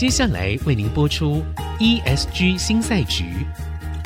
[0.00, 1.42] 接下来为您播出
[1.78, 3.46] ESG 新赛局。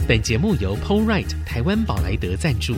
[0.08, 2.74] 本节目由 PoleRight 台湾宝莱德赞助。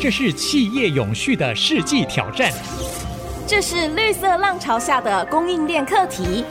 [0.00, 2.50] 这是企业永续的世纪挑战。
[3.46, 6.42] 这是绿色浪潮下的供应链课题。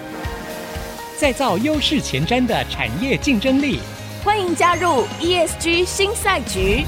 [1.17, 3.79] 再造优势前瞻的产业竞争力。
[4.23, 6.85] 欢迎加入 ESG 新赛局。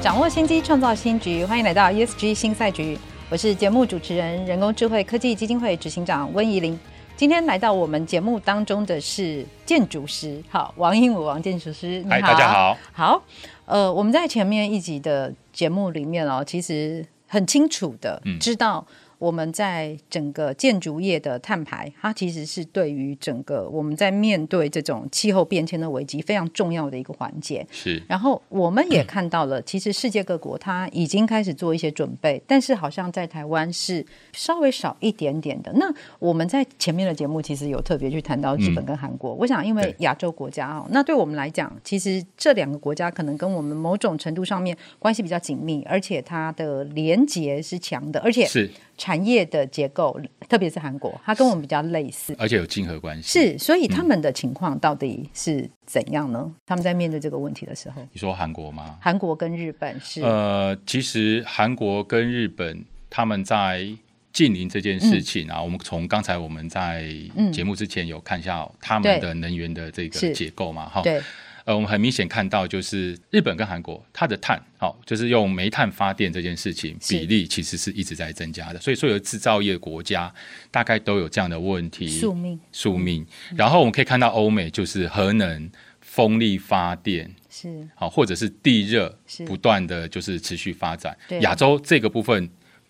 [0.00, 1.44] 掌握先机，创造新局。
[1.44, 2.96] 欢迎来到 ESG 新赛局，
[3.28, 6.78] 我是节目主持人、人工智慧科技基金会执行长温怡玲。
[7.16, 12.78] 今天来到我们节目当中的是建筑师，好，王英武王建筑师，你好，大家好。
[12.92, 13.22] 好，
[13.64, 18.86] 呃，我们在前面一集的节目里面哦，其实很清楚的知道。
[19.18, 27.66] 我们在整个建筑业的碳排，它其实是对于整个我们在面对这种气候变迁的危机非常重要的一个环节。
[27.70, 28.00] 是。
[28.08, 35.72] 然后我们也看到了，其实世界各国它已经开始做一些准备，但是好像在台湾是稍微少一点点的。
[35.74, 39.34] 那我们在前面的节目其实有特别去谈到日本跟韩国。
[39.34, 48.70] 我想，因为亚洲国家哦，那对我们来讲，其实这两个国家可能跟我们某种程度上面关系比较紧密，而且它的连结是强的，而且是。
[48.98, 53.38] 产业的结构，特别是韩国，它跟我们比较类似，而且有竞合关系。
[53.38, 56.40] 是，所以他们的情况到底是怎样呢？
[56.44, 58.98] 嗯、他们在面对这个问题的时候，你说韩国吗？
[59.00, 60.20] 韩国跟日本是。
[60.22, 63.88] 呃，其实韩国跟日本他们在
[64.32, 67.08] 近邻这件事情啊，嗯、我们从刚才我们在
[67.52, 71.22] 节目之前有看一下他们的能源的这个结构嘛，哈，对。
[71.68, 78.80] 呃，我们很明显看到，就是日本跟韩国，它的碳，好、哦，就是用煤炭发电这件事情比例，其实是一直在增加的。
[78.80, 80.32] 所以，所有制造业国家
[80.70, 83.26] 大概都有这样的问题，宿命，宿命。
[83.54, 85.70] 然后我们可以看到，欧美就是核能、
[86.00, 91.14] 风力发电是好，或者是地热，不断的就是持续发展。
[91.42, 92.48] 亚洲这个部分，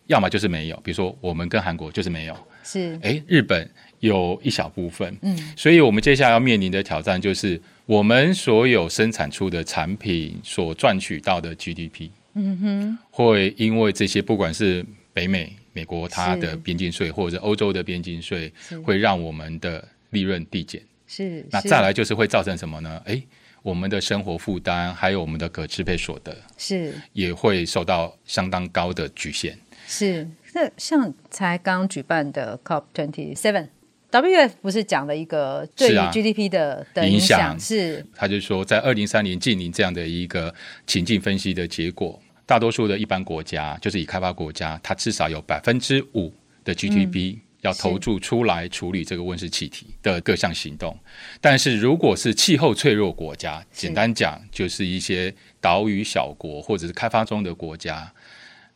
[0.09, 3.71] 要么就是没有，比如说我们跟韩国就是没有，是哎，日本
[4.01, 7.59] 有一小部分，嗯，所以我们接下来要面临的挑战就是。
[7.89, 18.53] 我们所有生产出的产品所赚取到的 GDP，嗯哼，会因为这些，不管是北美、美国它的边境税，或者是欧洲的边境税，
[18.85, 20.83] 会让我们的利润递减。
[21.07, 23.01] 是，那再来就是会造成什么呢？
[23.07, 23.23] 哎，
[23.63, 29.59] 我们的生活负担，还有我们的可支配所得，是也会受到相当高的局限。
[29.91, 33.69] 是，那像才刚举办的 COP Twenty Seven。
[34.11, 40.55] WF 不是讲了一个对于 GDP 的、啊、的影响是，他就说在二零三零近零这样的一个
[40.87, 46.33] 情境分析的结果，大多数的一般国家，就是以开发国家，它至少有百分之五
[46.65, 50.99] 的 GDP 要投注出来处理这个温室气体的各项行动。
[51.41, 58.11] 但是如果是气候脆弱国家，简单讲就是一些岛屿小国或者是开发中的国家，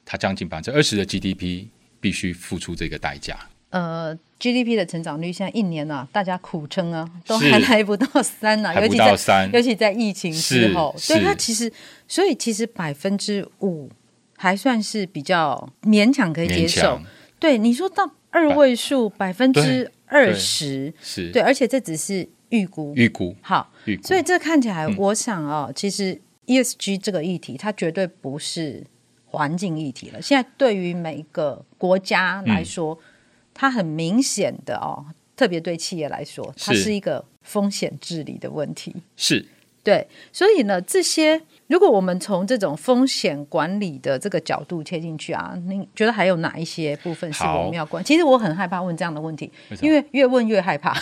[0.04, 1.66] 它将近百分之二十的 GDP
[2.00, 3.38] 必须付出这个代价。
[3.70, 4.18] 呃。
[4.42, 11.72] GDP 的成长率现在一年啊，大家苦撑啊，都还来不到三呢、啊，尤其在尤其在疫情之后，所以它其实，
[12.08, 13.88] 所以其实百分之五
[14.36, 17.00] 还算是比较勉强可以接受。
[17.38, 24.02] 对，你说到二位数百分之二十，是对，而且这只是预估，预估好，预估。
[24.08, 28.84] 所以这看起来，我想啊、哦嗯，其实 ESG 这个议题，它绝对不是
[29.32, 30.22] 环境议题了。
[30.22, 32.94] 现在对于每一个国家来说。
[32.94, 33.06] 嗯
[33.54, 35.04] 它很明显的哦，
[35.36, 38.96] 特别对企业来说，它是一个风险治理的问题。
[39.14, 39.46] 是，
[39.84, 48.04] 对，所以呢，这些如果我们从这种风险管理的这个角度切进去啊，你觉得还有哪一些部分是我们要关？
[48.04, 49.50] 其实我很害怕问这样的问题，
[49.80, 50.94] 因为越问越害怕。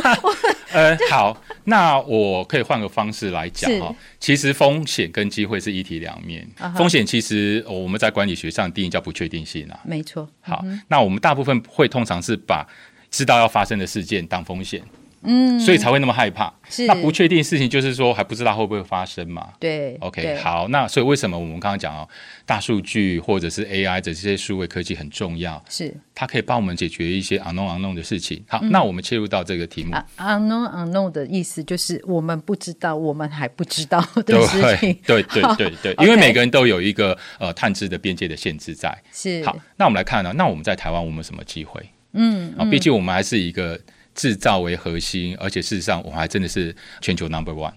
[0.72, 3.94] 呃，好，那我可以换个方式来讲哈。
[4.18, 6.46] 其实风险跟机会是一体两面。
[6.58, 6.76] Uh -huh.
[6.76, 9.80] 风险其实我们在管理学上定义叫不确定性啊。
[9.84, 10.28] 没错。
[10.40, 12.66] 好，嗯，那我们大部分会通常是把
[13.10, 14.82] 知道要发生的事件当风险。
[15.22, 16.52] 嗯，所以才会那么害怕。
[16.68, 19.48] 是，那不确定的事情就是说还不知道会不会发生嘛。
[19.58, 22.08] 对，OK，对，好，那所以为什么我们刚刚讲哦，
[22.46, 25.62] 大数据或者是 AI 的这些数位科技很重要？
[25.68, 28.42] 是，它可以帮我们解决一些 unknown unknown 的事情。
[28.46, 29.94] 好，嗯、那我们切入到这个题目。
[30.18, 34.96] unknown unknown 的意思就是我们不知道，我们还不知道 的事情。
[35.04, 38.96] 对对对对对，因为每个人都有一个呃探知的边界的限制在。
[39.12, 41.84] 是，好，那我们来看呢、啊，那我们在台湾我们什么机会？
[42.12, 43.78] 嗯，啊，毕竟我们还是一个。
[44.18, 47.72] 制造为核心，而且事实上我们还真的是全球 number one。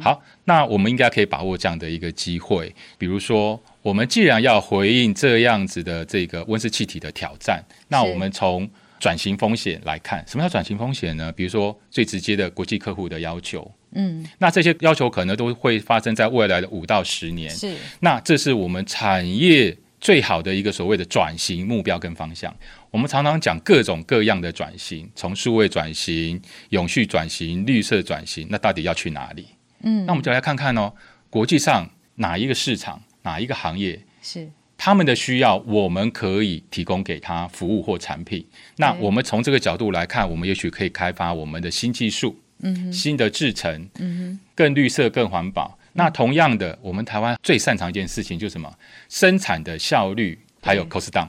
[0.00, 2.72] 好，那我们应该可以把握这样的一个机会。
[2.96, 8.68] 比如说，我们既然要回应这样子的这个温室气体的挑战，那我们从
[9.00, 11.32] 转型风险来看，什么叫转型风险呢？
[11.32, 17.50] 比如说最直接的国际客户的要求，嗯，那这些要求可能都会发生在未来的五到十年。
[17.50, 22.54] 是，那这是我们产业最好的一个所谓的转型目标跟方向。
[22.90, 29.46] 我们常常讲各种各样的转型，从数位转型、永续转型、绿色转型，那到底要去哪里？
[29.82, 30.92] 嗯，那我们就来看看哦，
[31.28, 38.46] 国际上哪一个市场、哪一个行业是他们的需要，我们可以提供给他服务或产品。
[38.76, 45.78] 那我们从这个角度来看，我们也许可以开发我们的新技术、嗯，新的制程，嗯，更绿色、更环保。
[45.94, 48.72] 那同样的，我们台湾最擅长一件事情就是什么？
[49.08, 51.28] 生产的效率还有 cost down。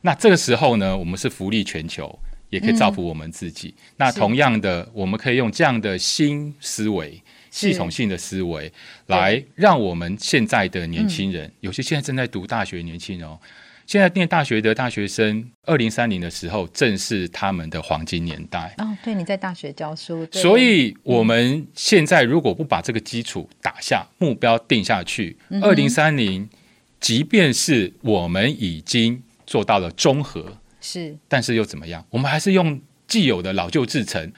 [0.00, 2.18] 那这个时候呢，我们是福利全球，
[2.50, 3.74] 也可以造福我们自己。
[3.76, 7.20] 嗯、那同样的，我们可以用这样的新思维、
[7.50, 8.72] 系统性的思维，
[9.06, 13.38] 来让我们现在的年轻人，有些现在正在读大学的年轻人哦，
[13.88, 18.74] 现在念大学的大学生，二零三零的时候正是他们的黄金年代。
[18.76, 26.46] 哦，对，你在大学教书，所以我们现在如果不把这个基础打下，目标定下去，二零三零，
[27.00, 29.22] 即便是我们已经。
[29.46, 32.04] 做到了中和，是，但是又怎么样？
[32.10, 34.30] 我们还是用既有的老旧制成，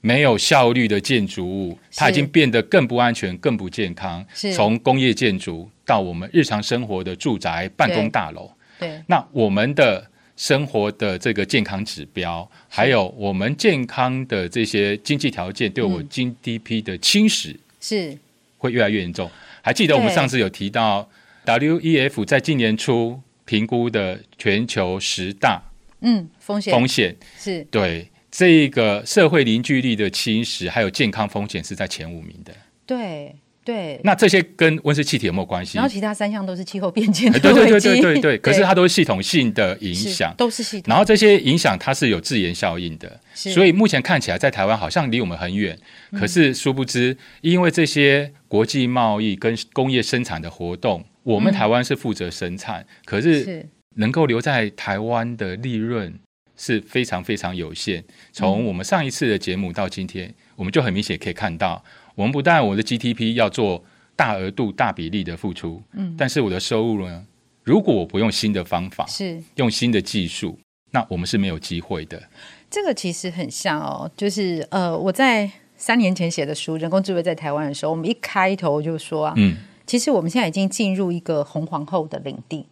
[0.00, 4.24] 没有效率的建筑物，它已经变得更不安全、更不健康。
[4.32, 8.52] 是，从工业建筑到我们日常生活的住宅、办公大楼，
[8.82, 10.06] 对，那我们的
[10.36, 18.18] 生活的这个健康指标，还有我们健康的这些经济条件，对我 GDP 的侵蚀，是。
[18.58, 19.30] 会越来越严重。
[19.60, 21.08] 还记得我们上次有提到
[21.46, 23.20] WEF 在今年初。
[23.44, 25.60] 评估的全球十大
[26.00, 26.72] 嗯风险。
[26.72, 27.14] 风险。
[27.36, 27.62] 是。
[27.72, 32.54] 对这个社会凝聚力的侵蚀，还有健康风险是在前五名的。
[32.86, 35.78] 对对，那这些跟温室气体有没有关系？
[35.78, 40.90] 然后其他三项都是气候变迁的对对对对对 对，可是它都是系统性的影响，都是系统。
[40.90, 45.78] 然后这些影响它是有自延效应的，所以目前看起来在台湾好像离我们很远，
[46.12, 51.04] 可是殊不知，因为这些国际贸易跟工业生产的活动。
[51.24, 56.12] 我们台湾是负责生产，嗯、可是能够留在台湾的利润
[56.56, 58.02] 是非常非常有限。
[58.32, 61.84] 从我们上一次的节目到今天，我们就很明显可以看到，
[62.22, 63.82] 我们不但我的 GDP 要做
[64.14, 67.26] 大额度、大比例的付出，嗯，但是我的收入呢，
[67.64, 70.56] 如果我不用新的方法，是用新的技术，
[70.92, 72.22] 那我们是没有机会的。
[72.70, 79.56] 这个其实很像哦，就是呃，我在三年前写的书《人工智慧在台湾》的时候，我们一开头就说啊，嗯。
[79.84, 82.64] 其实我们现在已经进入一个红皇后的领地，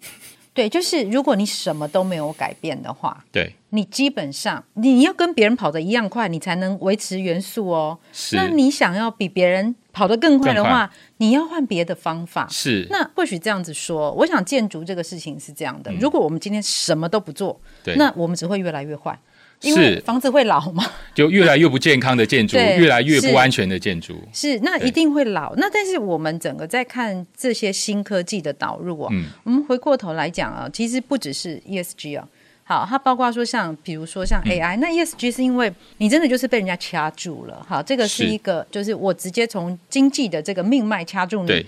[0.53, 7.99] 对，就是如果你什么都没有改变的话，对，你基本上你要跟别人跑的一样快，你才能维持元素哦。
[8.13, 12.49] 是，那你想要比别人跑得更快的话，你要换别的方法。
[12.51, 19.17] 是，那或许这样子说，我想建筑这个事情是这样的：如果我们今天什么都不做，对，那我们只会越来越坏。
[19.63, 20.85] 因为房子会老嘛，
[21.15, 25.55] 就越来越不健康的建筑，越来越不安全的建筑，是那一定会老。
[25.57, 32.27] 那但是我们整个在看这些新科技的导入啊，嗯，我们回过头来讲啊，其实不只是 ESG 啊，
[32.65, 41.67] 好，它包括说像比如说像 AI，嗯，那 ESG 是因为你真的就是被人家掐住了，好，这个是一个就是我直接从经济的这个命脉掐住你，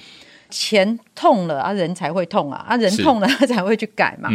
[0.48, 4.30] 钱痛了啊，人才会痛啊，啊，人痛了他 才会去改嘛。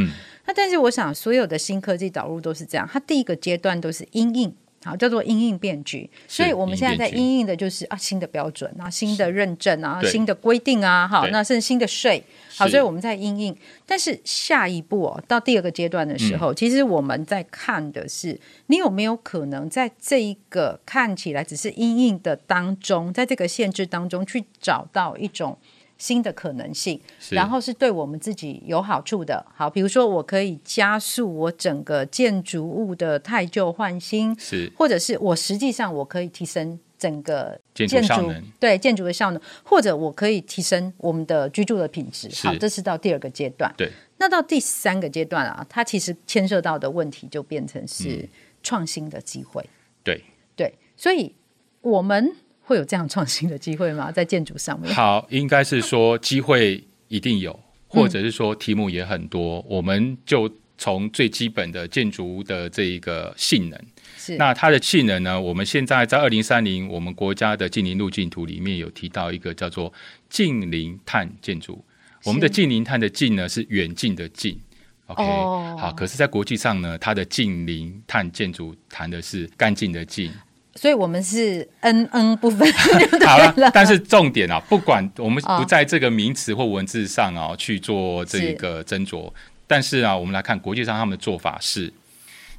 [0.48, 4.56] 那但是我想，所有的新科技导入都是这样，它第一个阶段都是因应，
[4.86, 6.10] 好叫做因应变局。
[6.26, 12.24] 所以我们现在在因应的就是啊新的标准啊新的认证啊新的规定啊好那甚至新的税
[12.56, 13.54] 好，所以我们在因应。
[13.86, 25.58] 但是下一步哦，到第二个阶段的时候，嗯、其实我们在看的是你有没有可能在这一个看起来只是因应的当中，在这个限制当中去找到一种。
[25.98, 27.00] 新的可能性，
[27.32, 29.46] 然后是对我们自己有好处的。
[29.56, 42.30] 好，比如说我可以加速我整个建筑物的太旧换新，是，或者是我实际上我可以提升整个建筑，对建筑的效能，或者我可以提升我们的居住的品质。
[42.48, 43.74] 好，这是到第二个阶段。
[43.76, 48.30] 对，那到第三个阶段啊，它其实牵涉到的问题就变成是
[48.62, 49.64] 创新的机会。
[49.64, 49.74] 嗯、
[50.04, 50.24] 对
[50.56, 51.34] 对，所以
[51.82, 52.36] 我们。
[52.68, 54.12] 会有这样创新的机会吗？
[54.12, 54.94] 在建筑上面？
[54.94, 57.58] 好，应该是说机会一定有，
[57.88, 59.60] 或者是说题目也很多。
[59.60, 63.80] 嗯、我们就从最基本的建筑的这一个性能，
[64.18, 65.40] 是那它的性能呢？
[65.40, 69.92] 我们现在在二零三零，我们国家的近邻路径图里面有提到一个叫做
[70.30, 71.82] 近邻碳建筑。
[72.26, 74.60] 我们的近邻碳的近呢是远近的近
[75.06, 75.94] ，OK，、哦、好。
[75.94, 80.30] 可是，在国际上呢，它的近邻碳建筑谈的是干净的净。
[80.78, 82.72] 所以我们是 N N 部分
[83.26, 89.34] 好了，但是重点啊，不管我们不在这个名词或文字上啊去做这个斟酌，
[89.66, 91.92] 但是啊，我们来看国际上他们的做法是，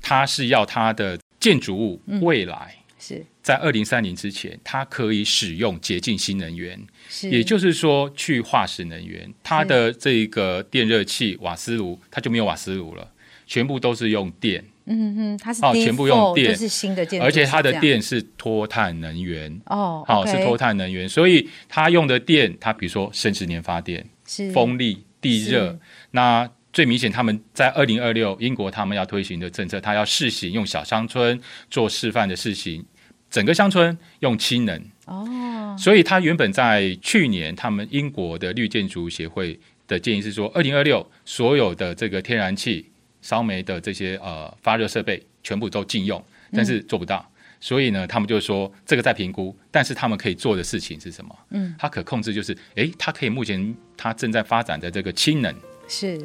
[0.02, 3.24] 他是要他的建筑物未来是。
[3.40, 6.78] 在二零三零之前，它可以使用洁净新能源，
[7.22, 13.10] 也就是说去化石能源，它的这个电热器瓦斯炉，它就没有瓦斯炉了，
[13.46, 14.62] 全部都是用电。
[14.90, 25.78] 嗯哼，它是哦，全部用电，是新的建筑，而且它的电是脱碳能源哦，好、okay、是脱碳能源，所以它用的电，它比如说生质年发电、是风力、地热，
[26.12, 31.38] 那最明显他们在二零二六英国他们要推行的政策，他要试行用小乡村
[31.70, 32.84] 做示范的事情，
[33.30, 42.86] 整个乡村用氢能哦，所以他原本在去年他们英国的绿建筑协会的建议是说，二零二六所有的这个天然气。
[43.28, 51.38] 烧煤的这些呃发热设备全部都禁用，但是做不到，嗯、所以呢，他们就说这个在评估，但是他们可以做的事情是什么？
[51.50, 55.54] 嗯，它可控制就是，诶，它可以目前它正在发展的这个氢能
[55.86, 56.18] 是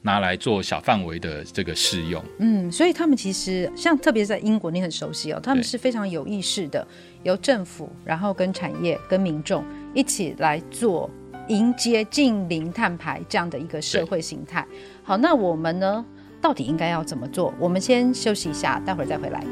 [0.00, 2.24] 拿来做小范围的这个试用。
[2.38, 6.86] 嗯，所以他们其实像特别在英国，你很熟悉哦，他们是非常有意识的，
[7.24, 11.10] 由政府然后跟产业跟民众一起来做
[11.48, 14.64] 迎接近零碳排这样的一个社会形态。
[15.02, 16.06] 好，那我们呢？
[16.44, 17.54] 到底应该要怎么做？
[17.58, 19.42] 我们先休息一下，待会儿再回来。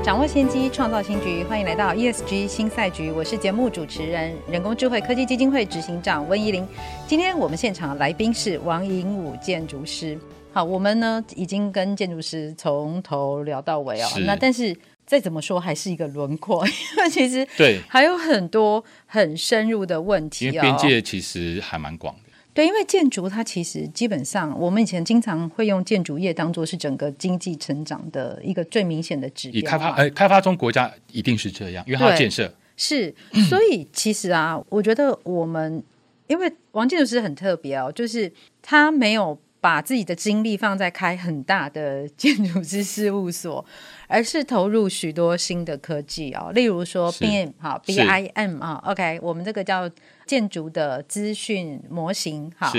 [0.00, 3.10] 掌握先机，创造新局，欢迎来到 ESG 新赛局。
[3.10, 6.64] 我是节目主持人、人工智慧科技基金会执行长温怡玲。
[7.08, 10.16] 今天我们现场的来宾是王颖武建筑师。
[10.52, 14.08] 好，我们呢已经跟建筑师从头聊到尾哦。
[14.24, 14.72] 那但是。
[15.06, 22.20] 再怎么说还是一个轮廓， 因为其实对还有很多很深入的问题，因为边界其实还蛮广的。
[22.52, 29.58] 对，因为建筑它其实基本上，我们以前经常会用建筑业当做是整个经济成长的一个最明显的指标。
[29.58, 33.14] 以开发呃开发中国家一定是这样，因为它要建设是，
[33.48, 35.82] 所以其实啊，我觉得我们
[36.28, 38.32] 因为王建筑师很特别哦，就是
[38.62, 39.38] 他没有。
[39.64, 43.64] 把自己的精力放在开很大的 建筑师事务所，
[44.06, 49.90] 而是投入许多新的科技哦，例如说 BIM 好 BIM 啊，OK，我们这个叫
[50.26, 52.70] 建筑的资讯模型，好，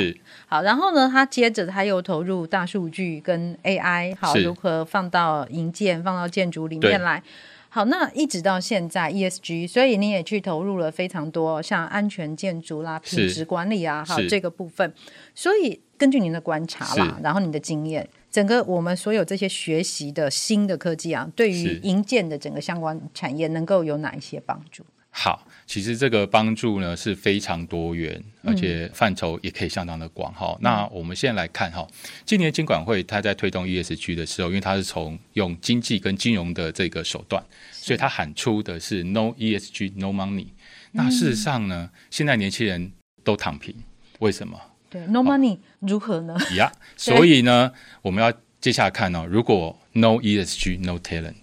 [0.46, 7.24] 好，然后呢，他接着他又投入大数据跟 AI，好，如何放到营建、放到建筑里面来。
[7.70, 14.94] 好，那一直到现在 ESG，所以你也去投入了非常多，像安全建筑啦、品质管理啊，好这个部分。
[15.34, 24.85] 所以根据您的观察啦，然后你的经验，整个我们所有这些学习的新的科技啊，对于营建的整个相关产业，能够有哪一些帮助？
[25.17, 30.59] 好，其实这个帮助呢是非常多元，而且范畴也可以相当的广哈、嗯。
[30.59, 31.87] 那我们现在来看哈，
[32.25, 40.47] 今年金管会它在推动 ESG 的时候，因为它是从用经济跟金融的这个手段，所以它喊出的是 No ESG No Money。
[40.91, 42.91] 那事实上呢，现在年轻人
[43.23, 43.73] 都躺平，
[44.19, 44.59] 为什么？
[44.95, 46.37] 对，No Money 如何呢？
[46.55, 47.71] 呀、yeah， 所以呢，
[48.01, 51.35] 我们要接下来看哦，如果 No ESG No Talent。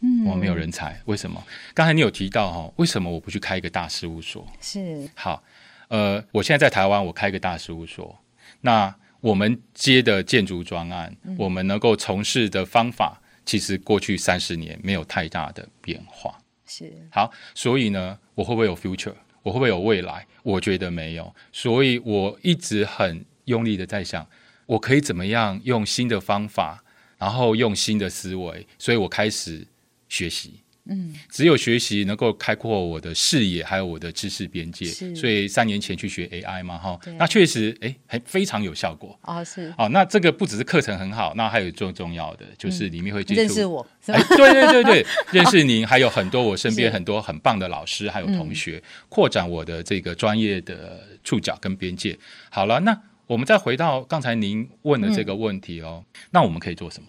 [0.00, 1.42] 嗯，我没有人才，为什么？
[1.74, 4.46] 刚才你有提到哈，为什么我不去开一个大事务所？
[4.60, 5.42] 是好，
[5.88, 8.16] 呃，我现在在台湾，我开一个大事务所，
[8.60, 16.38] 那我们接的建筑专案，嗯、我们能够从事的方法，其实过去三十年没有太大的变化。
[16.64, 19.14] 是好，所以呢，我会不会有 future？
[19.48, 20.26] 我会不会有未来？
[20.42, 24.24] 我觉得没有，所以我一直很用力的在想，
[24.66, 26.84] 我可以怎么样用新的方法，
[27.18, 29.66] 然后用新的思维，所以我开始。
[30.10, 34.86] 学习，嗯，只有学习能够开阔我的视野，还有我的知识边界。
[35.14, 39.18] 所以三年前去学 AI 嘛，哈，那确实，哎，还非常有效果。
[39.22, 52.18] 哦，是，哦，那这个不只是课程很好，那还有最重要的就是里面会接触、嗯、认识我，哎，对对对对， 认识您，还有很多我身边很多很棒的老师，还有同学，扩展我的这个专业的触角跟边界。
[52.48, 57.08] 好了，那我们再回到刚才您问的这个问题哦，嗯、那我们可以做什么？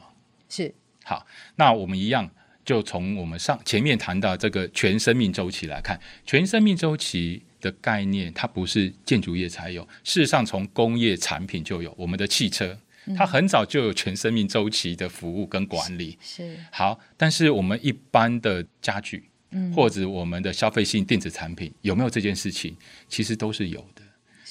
[0.50, 0.74] 是，
[1.06, 2.30] 好，那我们一样。
[2.70, 11.92] 就从我们上前面谈到这个全生命周期来看，全生命周期的概念，它不是建筑业才有，事实上从工业产品就有。
[11.98, 12.78] 我们的汽车，
[13.18, 16.16] 它很早就有全生命周期的服务跟管理。
[16.22, 19.24] 是好，但是我们一般的家具，
[19.76, 22.78] 或者我们的消费性电子产品，有没有这件事情？
[23.08, 24.04] 其实都是有的。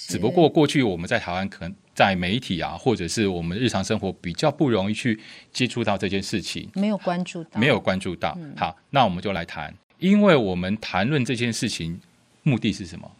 [0.08, 5.20] 只不过过去我们在台湾可能在媒体啊，或者是我们日常生活比较不容易去
[5.52, 8.34] 接触到这件事情，没有关注到，没有关注到。
[8.40, 12.00] 嗯、好，那我们就来谈，因为我们谈论这件事情
[12.42, 13.10] 目的是什么？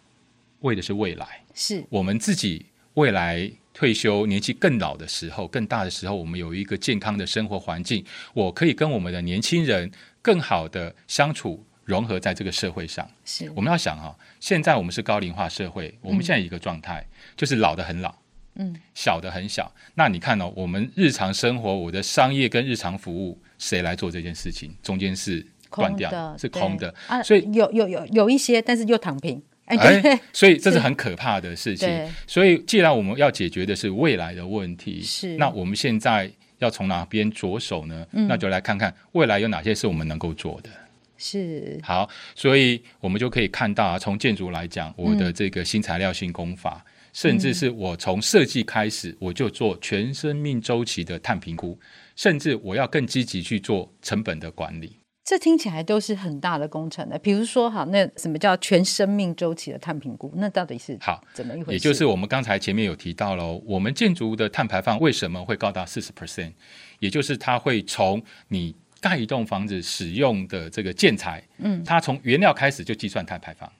[0.60, 2.64] 为的是未来，是我们自己
[2.94, 8.02] 未来退休年纪更老的时候、更大的时候，我们有一个健康的生活环境，
[8.32, 9.90] 我可以跟我们的年轻人
[10.22, 11.62] 更好的相处。
[11.88, 13.08] 融合在这个社会上。
[13.24, 18.14] 是，我们要想哈、哦，现在我们是高龄化社会，我们现在一个状态、嗯、就是老的很老，
[18.56, 19.74] 嗯，小的很小。
[19.94, 24.70] 那你看哦，我们日常生活，我的商业跟日常服务，谁来做这件事情？
[24.82, 27.22] 中间是断掉的，是空的啊。
[27.22, 29.42] 所以有有有有一些，但是又躺平。
[29.64, 31.88] 哎， 哎，所以这是很可怕的事情。
[32.26, 38.06] 所以，既然我们要解决的是未来的问题，是那我们现在要从哪边着手呢？
[38.12, 40.70] 嗯，那就来看看未来有哪些是我们能够做的。
[41.18, 51.78] 是好，所以我们就可以看到啊，从建筑来讲，我的这个新材料新工法，嗯，甚至是我从设计开始，我就做全生命周期的碳评估，
[52.14, 54.96] 甚至我要更积极去做成本的管理。
[55.24, 60.32] 这听起来都是很大的工程的，比如说哈，那什么叫全生命周期的碳评估？
[60.36, 61.72] 那到底是好怎么一回事？
[61.72, 66.52] 也就是我们刚才前面有提到喽，我们建筑物的碳排放为什么会高达四十 percent？
[67.00, 73.70] 也就是它会从你盖一栋房子使用的这个建材，嗯，它从原料开始就计算碳排放，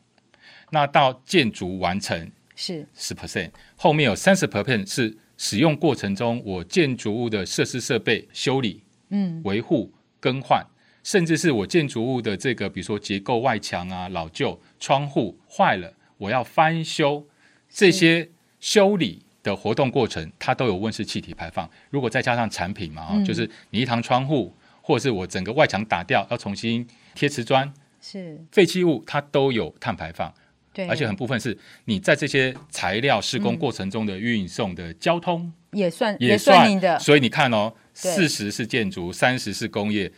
[0.71, 10.65] 那到建筑完成是十 percent，后面有三十 percent 是使用过程中我建筑物的设施设备修理、嗯，维护更换。
[11.05, 17.27] 甚至是我建筑物的这个，比如说结构外墙啊、老旧窗户坏了，我要翻修，
[17.71, 18.29] 这些
[18.61, 21.71] 修理的活动过程，它都有温室气体排放。
[21.89, 24.55] 如果再加上产品嘛，嗯、就是你一堂窗户，
[24.88, 30.33] 或者是我整个外墙打掉要重新贴瓷砖，是废弃物，它都有碳排放。
[30.73, 35.42] 对，而且很部分是你在这些材料施工过程中的运送的交通、
[35.73, 36.99] 嗯、也算也算你的。
[36.99, 40.11] 所以你看哦，四十是建筑，三十是工业。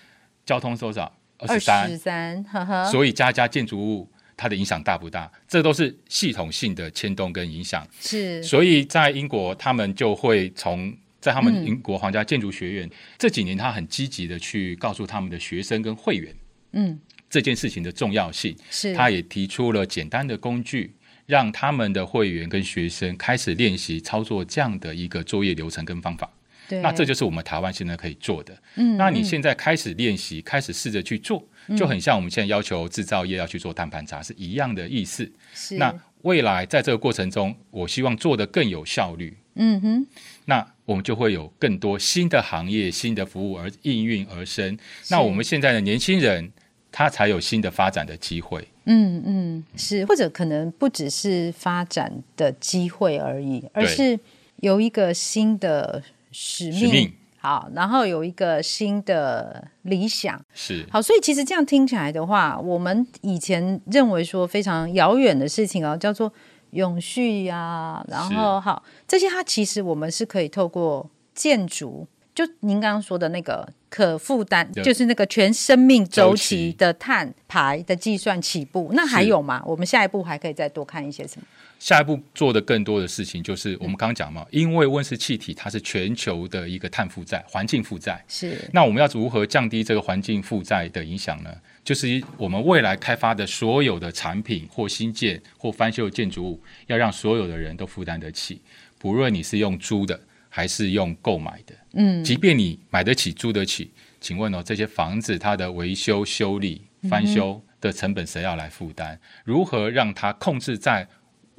[0.47, 1.13] 交通多少？
[1.39, 2.85] 二十三，二十三，呵呵。
[2.93, 5.29] 所以加加建筑物它的影响大不大？
[5.49, 7.85] 这都是系统性的牵动跟影响。
[8.01, 8.41] 是。
[8.45, 16.35] 所以在英国，他们就会从在他们英国皇家建筑学院、嗯、这几年，他很积极的去告诉他们的学生跟会员，
[16.73, 16.99] 嗯，
[17.29, 18.57] 这件事情的重要性。
[18.71, 18.95] 是。
[18.95, 20.95] 他也提出了简单的工具，
[21.27, 26.33] 让他们的会员跟学生开始练习操作这样的一个作业流程跟方法。
[26.81, 28.57] 那这就是我们台湾现在可以做的。
[28.77, 31.43] 嗯，那你现在开始练习，开始试着去做，
[31.77, 35.31] 就很像我们现在要求制造业要去做碳盘查是一样的意思。
[35.53, 35.77] 是。
[35.77, 39.37] 那未来在这个过程中，我希望做得更有效率。
[39.55, 40.07] 嗯哼。
[40.45, 44.79] 那我们就会有更多新的行业、新的服务而应运而生。
[45.11, 46.53] 那我们现在的年轻人，
[46.93, 48.67] 他才有新的发展的机会。
[48.85, 54.19] 嗯嗯，是，或者可能不只是发展的机会而已，而是
[54.57, 56.03] 有一个新的。
[56.33, 57.13] 使命，使命。
[57.39, 60.39] 好，然后有一个新的理想。
[60.53, 60.87] 是。
[60.91, 66.31] 好，所以其实这样听起来的话，我们以前认为说非常遥远的事情哦，叫做
[66.73, 78.91] 永续呀、啊，然后好这些，它其实我们是可以透过建筑，就您刚刚说的那个可负担，就是那个全生命周期的碳排的计算起步。
[78.93, 79.63] 那还有吗？
[79.65, 81.47] 我们下一步还可以再多看一些什么？
[81.81, 88.23] 下一步做的更多的事情，就是我们刚刚讲嘛，因为温室气体它是全球的一个碳负债、环境负债。
[88.29, 88.69] 是。
[88.71, 91.51] 那我们要如何降低这个环境负债的影响呢？
[91.83, 98.61] 就是我们未来开发的所有的产品或新建或翻修建筑物，要让所有的人都负担得起，
[98.99, 101.75] 不论你是用租的还是用购买的。
[101.95, 102.23] 嗯。
[102.23, 103.91] 即便你买得起、租得起，
[104.21, 109.19] 请问哦，这些房子它的维修、修理、翻修的成本谁要来负担？
[109.45, 111.09] 如何让它控制在？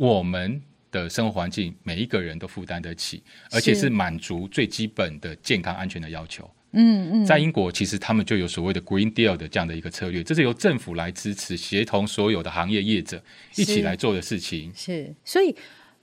[0.01, 0.59] 我们
[0.89, 6.49] 的生活环境，每一个人都负担得起，而且是满足最基本的健康安全的要求。
[6.71, 13.21] 嗯嗯，在英国其实他们就有所谓的 Green Deal 的这样的一个策略，这是由政府来支持，协同所有的行业业者
[13.55, 14.71] 一起来做的事情。
[14.73, 15.55] 是，是，所以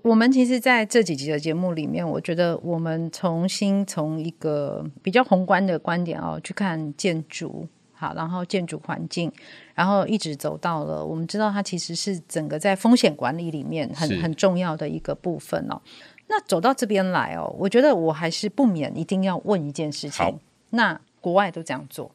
[0.02, 7.68] 我们其实在这几集的节目里面，我觉得我们重新从一个比较宏观的观点哦去看建筑。
[8.00, 9.32] 好，然后建筑环境，
[9.78, 15.80] 然后一直走到了，我们知道它其实是整个在风险管理里面很很重要的一个部分哦。
[16.26, 20.36] 那走到这边来哦，我觉得我还是不免一定要问一件事情。
[20.70, 22.10] 那国外都这样做，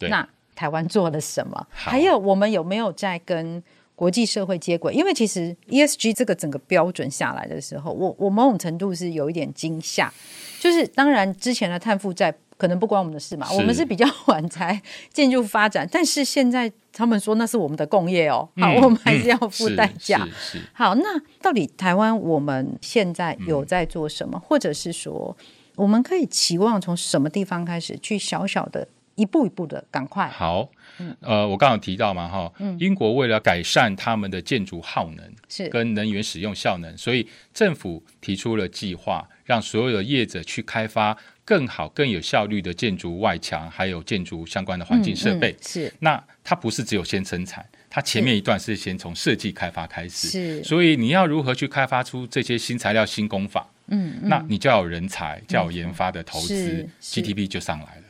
[0.00, 1.64] 那台湾做了什么？
[1.70, 3.62] 还有我们有没有在跟
[3.94, 4.92] 国际社会接轨？
[4.92, 10.12] 因为其实 ESG 这个整个标准下来的时候，我我某种程度是有一点惊吓，
[10.58, 12.34] 就是当然之前的碳负债。
[12.64, 14.80] 可能不关我们的事嘛，我们是比较 晚才
[15.12, 20.26] 进入发展，但是现在他们说那是我们的工业哦，好，嗯、我们还是要付代价。
[20.72, 25.36] 好，那到底台湾我们现在有在做什么，嗯、或者是说
[25.76, 30.26] 我们可以期望从什么地方开始去小小的一步一步的赶快？
[30.28, 30.66] 好，
[31.00, 39.28] 嗯、呃，我刚刚提到嘛，哈、嗯，英国为了改善他们的建筑耗能是跟能源使用效能，所以政府提出了计划。
[39.46, 45.52] 让所有的业者去开发更好、更有效率的建筑外墙，还有建筑相关的环境设备。
[45.52, 50.28] 嗯嗯、是，那它不是只有先生产，它前面一段是先从设计开发开始。
[50.28, 53.68] 是，所以你要如何去开发出这些新材料、新工法？
[53.88, 58.02] 嗯，嗯，那你就要有人才，就要有研发的投资，GDP 就上来了。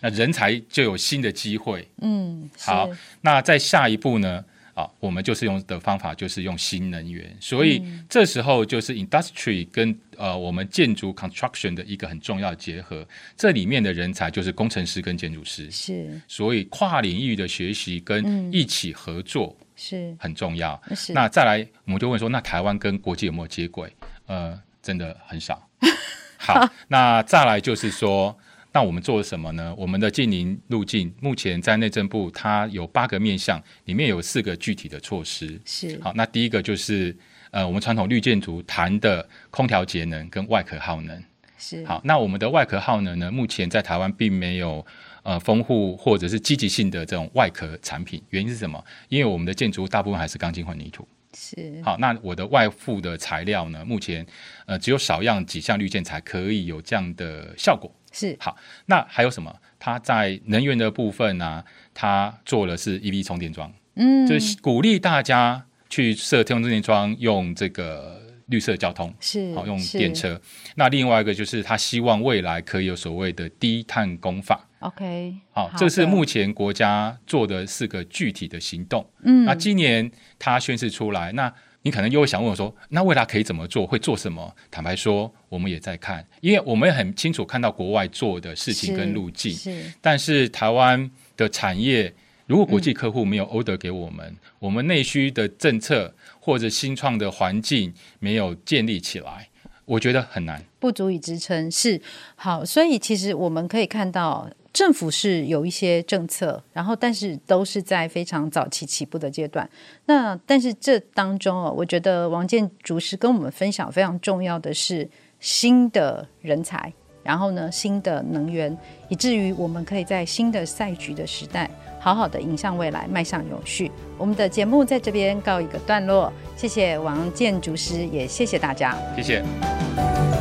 [0.00, 1.88] 那人才就有新的机会。
[2.02, 2.90] 嗯，好，
[3.22, 4.44] 那在下一步呢？
[4.74, 13.06] 啊，我们就是用的方法就是用新能源，所以这时候就是 industry 跟呃我们建筑 construction 的一个很重要的结合，
[13.36, 20.80] 这里面的人才就是工程师跟建筑师，是，所以跨领域的学习跟一起合作是很重要。
[21.10, 23.92] 那再来，我们就问说，那台湾跟国际有没有接轨？
[24.26, 25.68] 呃，真的很少。
[26.36, 28.36] 好，那再来就是说。
[28.74, 29.72] 那我们做了什么呢？
[29.78, 35.60] 我们的近邻路径目前在内政部，它有八个面向，里面有四个具体的措施。
[35.64, 37.16] 是好，那第一个就是
[37.52, 41.22] 呃，我们传统绿建筑谈的空调节能跟外壳耗能。
[41.56, 44.84] 是好，那我们的外壳耗能呢，目前在台湾并没有
[45.22, 48.84] 呃丰富或者是积极性的这种外壳产品，原因是什么？
[49.08, 51.06] 因为我们的建筑大部分还是钢筋混凝土。
[51.32, 54.26] 是好，那我的外附的材料呢，目前
[54.66, 57.88] 呃只有少量几项绿建材可以有这样的效果。
[58.14, 59.54] 是好，那还有什么？
[59.78, 61.64] 它在能源的部分呢、啊？
[61.92, 70.40] 它做的是 EV 充电桩，嗯，就是鼓励大家去设充电桩，用这个绿色交通，是好用电车。
[70.76, 74.66] 那另外一个就是他希望未来可以有所谓的低碳工法。
[74.78, 79.04] OK，好，这是目前国家做的四个具体的行动。
[79.24, 81.52] 嗯，那今年他宣示出来，那。
[81.84, 83.86] 你可能又会想问我说：“那未来可以怎么做？
[83.86, 89.52] 会做什么？”坦白说，我们也在看，因为我们也很清楚看到国外做的事情跟路径。
[89.52, 92.10] 是，是但是台湾的产业，
[92.46, 99.50] 如果国际客户没有 order 给我们，嗯、我们内需的政策或者新创的环境没有建立起来，
[99.84, 101.70] 我觉得很难，不足以支撑。
[101.70, 102.00] 是
[102.34, 104.48] 好，所以其实我们可以看到。
[104.74, 109.70] 政府是有一些政策，然后但是都是在非常早期起步的阶段。
[110.06, 115.08] 那但是这当中哦，我觉得王建筑师跟我们分享非常重要的是
[115.38, 118.76] 新的人才，然后呢新的能源，
[119.08, 123.88] 以至于我们可以在新的赛局的时代，好好的迎向未来，迈向永续。
[124.18, 129.40] 我们的节目在这边告一个段落，谢谢王建筑师，也谢谢大家，谢谢。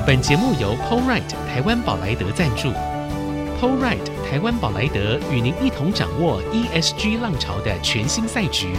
[0.07, 2.71] 本节目由 Polright 台湾宝莱德赞助。
[3.63, 8.73] PowerRight 台湾宝莱德与您一同掌握 ESG 浪潮的全新赛局。